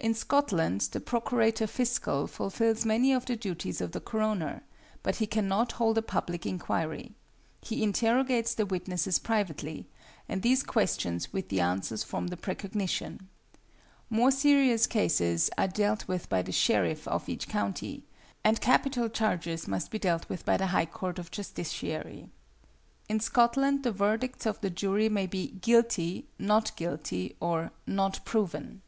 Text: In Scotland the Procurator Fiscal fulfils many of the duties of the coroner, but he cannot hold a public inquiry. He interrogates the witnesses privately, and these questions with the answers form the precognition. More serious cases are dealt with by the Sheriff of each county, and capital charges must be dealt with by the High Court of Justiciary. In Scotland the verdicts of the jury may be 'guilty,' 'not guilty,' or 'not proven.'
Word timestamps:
In 0.00 0.14
Scotland 0.14 0.82
the 0.92 1.00
Procurator 1.00 1.66
Fiscal 1.66 2.26
fulfils 2.28 2.84
many 2.86 3.12
of 3.12 3.26
the 3.26 3.34
duties 3.36 3.80
of 3.82 3.90
the 3.92 4.00
coroner, 4.00 4.62
but 5.02 5.16
he 5.16 5.26
cannot 5.26 5.72
hold 5.72 5.98
a 5.98 6.02
public 6.02 6.46
inquiry. 6.46 7.14
He 7.60 7.82
interrogates 7.82 8.54
the 8.54 8.64
witnesses 8.64 9.18
privately, 9.18 9.88
and 10.28 10.40
these 10.40 10.62
questions 10.62 11.30
with 11.32 11.48
the 11.48 11.60
answers 11.60 12.04
form 12.04 12.28
the 12.28 12.36
precognition. 12.38 13.28
More 14.08 14.30
serious 14.30 14.86
cases 14.86 15.50
are 15.58 15.66
dealt 15.68 16.06
with 16.06 16.28
by 16.28 16.40
the 16.42 16.52
Sheriff 16.52 17.06
of 17.08 17.28
each 17.28 17.48
county, 17.48 18.04
and 18.44 18.60
capital 18.60 19.08
charges 19.08 19.66
must 19.66 19.90
be 19.90 19.98
dealt 19.98 20.28
with 20.28 20.44
by 20.44 20.56
the 20.56 20.68
High 20.68 20.86
Court 20.86 21.18
of 21.18 21.32
Justiciary. 21.32 22.30
In 23.08 23.18
Scotland 23.18 23.82
the 23.82 23.92
verdicts 23.92 24.46
of 24.46 24.60
the 24.60 24.70
jury 24.70 25.08
may 25.08 25.26
be 25.26 25.48
'guilty,' 25.48 26.28
'not 26.38 26.74
guilty,' 26.76 27.34
or 27.40 27.72
'not 27.84 28.24
proven.' 28.24 28.80